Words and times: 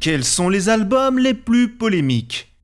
Quels 0.00 0.22
sont 0.22 0.48
les 0.48 0.68
albums 0.68 1.18
les 1.18 1.34
plus 1.34 1.68
polémiques? 1.68 2.54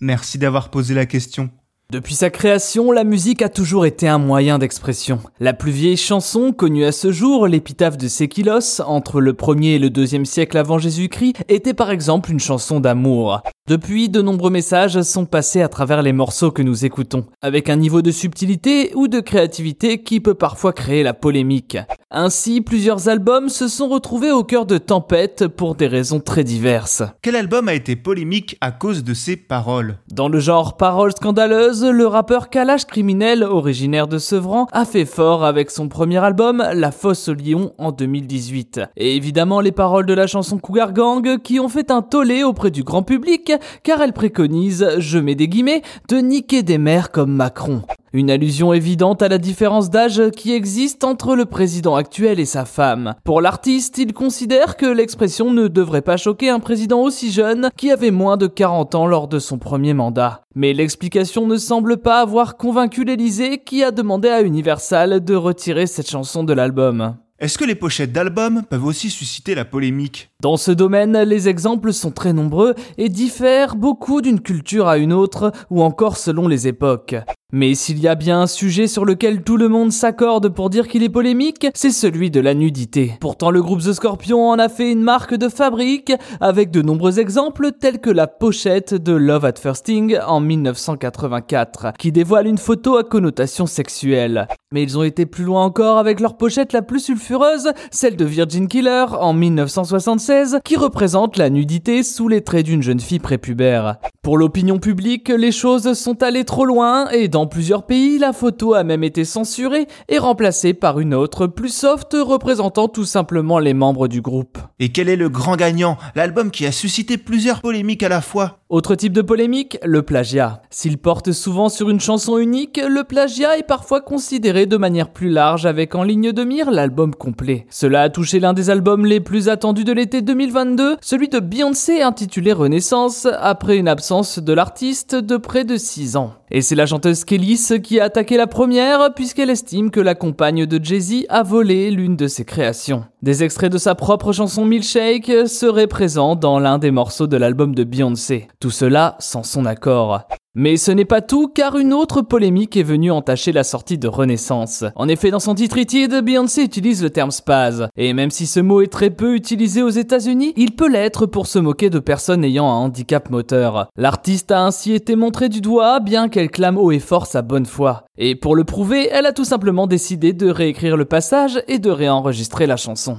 Merci 0.00 0.38
d'avoir 0.38 0.70
posé 0.70 0.94
la 0.94 1.04
question. 1.04 1.50
Depuis 1.90 2.14
sa 2.14 2.30
création, 2.30 2.92
la 2.92 3.04
musique 3.04 3.42
a 3.42 3.50
toujours 3.50 3.84
été 3.84 4.08
un 4.08 4.16
moyen 4.16 4.58
d'expression. 4.58 5.18
La 5.38 5.52
plus 5.52 5.70
vieille 5.70 5.98
chanson 5.98 6.52
connue 6.52 6.86
à 6.86 6.92
ce 6.92 7.12
jour, 7.12 7.46
l'épitaphe 7.46 7.98
de 7.98 8.08
Séquilos, 8.08 8.80
entre 8.86 9.20
le 9.20 9.34
1er 9.34 9.74
et 9.74 9.78
le 9.78 9.90
2e 9.90 10.24
siècle 10.24 10.56
avant 10.56 10.78
Jésus-Christ, 10.78 11.44
était 11.50 11.74
par 11.74 11.90
exemple 11.90 12.30
une 12.30 12.40
chanson 12.40 12.80
d'amour. 12.80 13.42
Depuis, 13.68 14.08
de 14.08 14.20
nombreux 14.22 14.50
messages 14.50 15.00
sont 15.02 15.24
passés 15.24 15.62
à 15.62 15.68
travers 15.68 16.02
les 16.02 16.12
morceaux 16.12 16.50
que 16.50 16.62
nous 16.62 16.84
écoutons, 16.84 17.26
avec 17.42 17.70
un 17.70 17.76
niveau 17.76 18.02
de 18.02 18.10
subtilité 18.10 18.90
ou 18.96 19.06
de 19.06 19.20
créativité 19.20 20.02
qui 20.02 20.18
peut 20.18 20.34
parfois 20.34 20.72
créer 20.72 21.04
la 21.04 21.14
polémique. 21.14 21.78
Ainsi, 22.10 22.60
plusieurs 22.60 23.08
albums 23.08 23.48
se 23.48 23.68
sont 23.68 23.88
retrouvés 23.88 24.32
au 24.32 24.42
cœur 24.42 24.66
de 24.66 24.78
tempêtes 24.78 25.46
pour 25.46 25.76
des 25.76 25.86
raisons 25.86 26.18
très 26.18 26.42
diverses. 26.42 27.04
Quel 27.22 27.36
album 27.36 27.68
a 27.68 27.74
été 27.74 27.94
polémique 27.94 28.58
à 28.60 28.72
cause 28.72 29.04
de 29.04 29.14
ses 29.14 29.36
paroles? 29.36 29.96
Dans 30.12 30.28
le 30.28 30.40
genre 30.40 30.76
paroles 30.76 31.12
scandaleuses, 31.12 31.84
le 31.84 32.06
rappeur 32.06 32.50
Kalash 32.50 32.84
Criminel, 32.84 33.44
originaire 33.44 34.08
de 34.08 34.18
Sevran, 34.18 34.66
a 34.72 34.84
fait 34.84 35.06
fort 35.06 35.44
avec 35.44 35.70
son 35.70 35.88
premier 35.88 36.18
album, 36.18 36.62
La 36.74 36.90
Fosse 36.90 37.28
au 37.28 37.34
Lion, 37.34 37.72
en 37.78 37.92
2018. 37.92 38.80
Et 38.96 39.16
évidemment 39.16 39.60
les 39.60 39.72
paroles 39.72 40.04
de 40.04 40.14
la 40.14 40.26
chanson 40.26 40.58
Cougar 40.58 40.92
Gang 40.92 41.38
qui 41.38 41.60
ont 41.60 41.68
fait 41.68 41.92
un 41.92 42.02
tollé 42.02 42.42
auprès 42.42 42.72
du 42.72 42.82
grand 42.82 43.04
public, 43.04 43.51
car 43.82 44.00
elles 44.02 44.12
préconisent, 44.12 44.88
je 44.98 45.18
mets 45.18 45.34
des 45.34 45.48
guillemets, 45.48 45.82
de 46.08 46.18
niquer 46.18 46.62
des 46.62 46.78
mères 46.78 47.10
comme 47.10 47.32
Macron. 47.32 47.82
Une 48.14 48.30
allusion 48.30 48.74
évidente 48.74 49.22
à 49.22 49.28
la 49.28 49.38
différence 49.38 49.88
d'âge 49.88 50.22
qui 50.36 50.52
existe 50.52 51.02
entre 51.02 51.34
le 51.34 51.46
président 51.46 51.94
actuel 51.94 52.40
et 52.40 52.44
sa 52.44 52.66
femme. 52.66 53.14
Pour 53.24 53.40
l'artiste, 53.40 53.96
il 53.96 54.12
considère 54.12 54.76
que 54.76 54.84
l'expression 54.84 55.50
ne 55.50 55.66
devrait 55.66 56.02
pas 56.02 56.18
choquer 56.18 56.50
un 56.50 56.60
président 56.60 57.00
aussi 57.00 57.32
jeune 57.32 57.70
qui 57.74 57.90
avait 57.90 58.10
moins 58.10 58.36
de 58.36 58.46
40 58.46 58.94
ans 58.94 59.06
lors 59.06 59.28
de 59.28 59.38
son 59.38 59.56
premier 59.56 59.94
mandat. 59.94 60.42
Mais 60.54 60.74
l'explication 60.74 61.46
ne 61.46 61.56
semble 61.56 61.96
pas 61.96 62.20
avoir 62.20 62.58
convaincu 62.58 63.04
l'Elysée 63.04 63.62
qui 63.64 63.82
a 63.82 63.90
demandé 63.90 64.28
à 64.28 64.42
Universal 64.42 65.24
de 65.24 65.34
retirer 65.34 65.86
cette 65.86 66.10
chanson 66.10 66.44
de 66.44 66.52
l'album. 66.52 67.16
Est-ce 67.42 67.58
que 67.58 67.64
les 67.64 67.74
pochettes 67.74 68.12
d'albums 68.12 68.62
peuvent 68.70 68.84
aussi 68.84 69.10
susciter 69.10 69.56
la 69.56 69.64
polémique? 69.64 70.30
Dans 70.40 70.56
ce 70.56 70.70
domaine, 70.70 71.22
les 71.22 71.48
exemples 71.48 71.92
sont 71.92 72.12
très 72.12 72.32
nombreux 72.32 72.76
et 72.98 73.08
diffèrent 73.08 73.74
beaucoup 73.74 74.22
d'une 74.22 74.38
culture 74.38 74.86
à 74.86 74.96
une 74.96 75.12
autre 75.12 75.50
ou 75.68 75.82
encore 75.82 76.18
selon 76.18 76.46
les 76.46 76.68
époques. 76.68 77.16
Mais 77.54 77.74
s'il 77.74 77.98
y 77.98 78.08
a 78.08 78.14
bien 78.14 78.40
un 78.40 78.46
sujet 78.46 78.86
sur 78.86 79.04
lequel 79.04 79.42
tout 79.42 79.58
le 79.58 79.68
monde 79.68 79.92
s'accorde 79.92 80.48
pour 80.48 80.70
dire 80.70 80.88
qu'il 80.88 81.02
est 81.02 81.10
polémique, 81.10 81.66
c'est 81.74 81.90
celui 81.90 82.30
de 82.30 82.40
la 82.40 82.54
nudité. 82.54 83.18
Pourtant, 83.20 83.50
le 83.50 83.60
groupe 83.60 83.82
The 83.82 83.92
Scorpion 83.92 84.48
en 84.48 84.58
a 84.58 84.70
fait 84.70 84.90
une 84.90 85.02
marque 85.02 85.34
de 85.34 85.50
fabrique, 85.50 86.14
avec 86.40 86.70
de 86.70 86.80
nombreux 86.80 87.20
exemples 87.20 87.72
tels 87.72 88.00
que 88.00 88.08
la 88.08 88.26
pochette 88.26 88.94
de 88.94 89.12
Love 89.12 89.44
at 89.44 89.60
First 89.60 89.82
Sting 89.82 90.16
en 90.26 90.40
1984, 90.40 91.92
qui 91.98 92.10
dévoile 92.10 92.46
une 92.46 92.56
photo 92.56 92.96
à 92.96 93.04
connotation 93.04 93.66
sexuelle. 93.66 94.48
Mais 94.72 94.82
ils 94.82 94.96
ont 94.96 95.02
été 95.02 95.26
plus 95.26 95.44
loin 95.44 95.62
encore 95.62 95.98
avec 95.98 96.20
leur 96.20 96.38
pochette 96.38 96.72
la 96.72 96.80
plus 96.80 97.00
sulfureuse, 97.00 97.72
celle 97.90 98.16
de 98.16 98.24
Virgin 98.24 98.66
Killer 98.66 99.04
en 99.20 99.34
1976, 99.34 100.60
qui 100.64 100.76
représente 100.76 101.36
la 101.36 101.50
nudité 101.50 102.02
sous 102.02 102.28
les 102.28 102.40
traits 102.40 102.64
d'une 102.64 102.82
jeune 102.82 103.00
fille 103.00 103.18
prépubère. 103.18 103.98
Pour 104.24 104.38
l'opinion 104.38 104.78
publique, 104.78 105.30
les 105.30 105.50
choses 105.50 105.94
sont 105.94 106.22
allées 106.22 106.44
trop 106.44 106.64
loin 106.64 107.10
et 107.10 107.26
dans 107.26 107.48
plusieurs 107.48 107.86
pays, 107.86 108.20
la 108.20 108.32
photo 108.32 108.72
a 108.72 108.84
même 108.84 109.02
été 109.02 109.24
censurée 109.24 109.88
et 110.08 110.18
remplacée 110.18 110.74
par 110.74 111.00
une 111.00 111.12
autre 111.12 111.48
plus 111.48 111.74
soft 111.74 112.16
représentant 112.16 112.86
tout 112.86 113.04
simplement 113.04 113.58
les 113.58 113.74
membres 113.74 114.06
du 114.06 114.20
groupe. 114.20 114.58
Et 114.78 114.92
quel 114.92 115.08
est 115.08 115.16
le 115.16 115.28
grand 115.28 115.56
gagnant? 115.56 115.98
L'album 116.14 116.52
qui 116.52 116.66
a 116.66 116.70
suscité 116.70 117.18
plusieurs 117.18 117.62
polémiques 117.62 118.04
à 118.04 118.08
la 118.08 118.20
fois 118.20 118.60
Autre 118.72 118.94
type 118.94 119.12
de 119.12 119.20
polémique, 119.20 119.78
le 119.84 120.00
plagiat. 120.00 120.62
S'il 120.70 120.96
porte 120.96 121.32
souvent 121.32 121.68
sur 121.68 121.90
une 121.90 122.00
chanson 122.00 122.38
unique, 122.38 122.80
le 122.82 123.04
plagiat 123.04 123.58
est 123.58 123.66
parfois 123.66 124.00
considéré 124.00 124.64
de 124.64 124.78
manière 124.78 125.10
plus 125.10 125.28
large 125.28 125.66
avec 125.66 125.94
en 125.94 126.04
ligne 126.04 126.32
de 126.32 126.42
mire 126.42 126.70
l'album 126.70 127.14
complet. 127.14 127.66
Cela 127.68 128.00
a 128.00 128.08
touché 128.08 128.40
l'un 128.40 128.54
des 128.54 128.70
albums 128.70 129.04
les 129.04 129.20
plus 129.20 129.50
attendus 129.50 129.84
de 129.84 129.92
l'été 129.92 130.22
2022, 130.22 130.96
celui 131.02 131.28
de 131.28 131.38
Beyoncé 131.38 132.00
intitulé 132.00 132.54
Renaissance, 132.54 133.28
après 133.40 133.76
une 133.76 133.88
absence 133.88 134.38
de 134.38 134.54
l'artiste 134.54 135.16
de 135.16 135.36
près 135.36 135.64
de 135.64 135.76
6 135.76 136.16
ans. 136.16 136.32
Et 136.50 136.62
c'est 136.62 136.74
la 136.74 136.86
chanteuse 136.86 137.24
Kélis 137.24 137.68
qui 137.82 138.00
a 138.00 138.04
attaqué 138.04 138.38
la 138.38 138.46
première 138.46 139.12
puisqu'elle 139.14 139.50
estime 139.50 139.90
que 139.90 140.00
la 140.00 140.14
compagne 140.14 140.64
de 140.64 140.82
Jay-Z 140.82 141.26
a 141.28 141.42
volé 141.42 141.90
l'une 141.90 142.16
de 142.16 142.26
ses 142.26 142.46
créations. 142.46 143.04
Des 143.22 143.44
extraits 143.44 143.72
de 143.72 143.78
sa 143.78 143.94
propre 143.94 144.32
chanson 144.32 144.64
Milkshake 144.64 145.46
seraient 145.46 145.86
présents 145.86 146.36
dans 146.36 146.58
l'un 146.58 146.78
des 146.78 146.90
morceaux 146.90 147.26
de 147.26 147.36
l'album 147.36 147.74
de 147.74 147.84
Beyoncé. 147.84 148.48
Tout 148.62 148.70
cela 148.70 149.16
sans 149.18 149.42
son 149.42 149.66
accord. 149.66 150.20
Mais 150.54 150.76
ce 150.76 150.92
n'est 150.92 151.04
pas 151.04 151.20
tout, 151.20 151.48
car 151.48 151.76
une 151.76 151.92
autre 151.92 152.22
polémique 152.22 152.76
est 152.76 152.84
venue 152.84 153.10
entacher 153.10 153.50
la 153.50 153.64
sortie 153.64 153.98
de 153.98 154.06
Renaissance. 154.06 154.84
En 154.94 155.08
effet, 155.08 155.32
dans 155.32 155.40
son 155.40 155.56
titre 155.56 155.78
It 155.78 156.14
Beyoncé 156.22 156.62
utilise 156.62 157.02
le 157.02 157.10
terme 157.10 157.32
spaz. 157.32 157.88
Et 157.96 158.12
même 158.12 158.30
si 158.30 158.46
ce 158.46 158.60
mot 158.60 158.80
est 158.80 158.92
très 158.92 159.10
peu 159.10 159.34
utilisé 159.34 159.82
aux 159.82 159.88
États-Unis, 159.88 160.52
il 160.56 160.76
peut 160.76 160.88
l'être 160.88 161.26
pour 161.26 161.48
se 161.48 161.58
moquer 161.58 161.90
de 161.90 161.98
personnes 161.98 162.44
ayant 162.44 162.68
un 162.68 162.76
handicap 162.76 163.30
moteur. 163.30 163.88
L'artiste 163.96 164.52
a 164.52 164.64
ainsi 164.64 164.92
été 164.92 165.16
montrée 165.16 165.48
du 165.48 165.60
doigt, 165.60 165.98
bien 165.98 166.28
qu'elle 166.28 166.48
clame 166.48 166.78
haut 166.78 166.92
et 166.92 167.00
fort 167.00 167.26
sa 167.26 167.42
bonne 167.42 167.66
foi. 167.66 168.04
Et 168.16 168.36
pour 168.36 168.54
le 168.54 168.62
prouver, 168.62 169.08
elle 169.10 169.26
a 169.26 169.32
tout 169.32 169.44
simplement 169.44 169.88
décidé 169.88 170.34
de 170.34 170.48
réécrire 170.48 170.96
le 170.96 171.04
passage 171.04 171.60
et 171.66 171.80
de 171.80 171.90
réenregistrer 171.90 172.68
la 172.68 172.76
chanson. 172.76 173.18